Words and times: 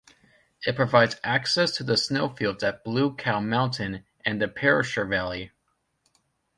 It 0.65 0.75
provides 0.75 1.17
access 1.23 1.75
to 1.77 1.83
the 1.83 1.95
snowfields 1.95 2.63
at 2.63 2.83
Blue 2.83 3.13
Cow 3.15 3.39
Mountain 3.39 4.03
and 4.25 4.41
the 4.41 4.47
Perisher 4.47 5.05
Valley. 5.05 5.51